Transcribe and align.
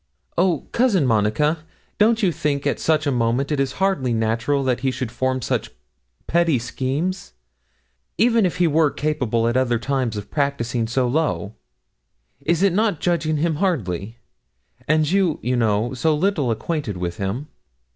'Oh, 0.35 0.61
Cousin 0.71 1.05
Monica, 1.05 1.63
don't 1.99 2.23
you 2.23 2.31
think 2.31 2.65
at 2.65 2.79
such 2.79 3.05
a 3.05 3.11
moment 3.11 3.51
it 3.51 3.59
is 3.59 3.73
hardly 3.73 4.13
natural 4.13 4.63
that 4.63 4.79
he 4.79 4.89
should 4.89 5.11
form 5.11 5.43
such 5.43 5.69
petty 6.25 6.57
schemes, 6.57 7.33
even 8.17 8.51
were 8.73 8.89
he 8.89 8.95
capable 8.99 9.47
at 9.47 9.55
other 9.55 9.77
times 9.77 10.17
of 10.17 10.31
practising 10.31 10.87
so 10.87 11.07
low? 11.07 11.53
Is 12.43 12.63
it 12.63 12.73
not 12.73 12.99
judging 12.99 13.37
him 13.37 13.57
hardly? 13.57 14.17
and 14.87 15.07
you, 15.11 15.37
you 15.43 15.55
know, 15.55 15.93
so 15.93 16.15
little 16.15 16.49
acquainted 16.49 16.97
with 16.97 17.17
him.' 17.17 17.47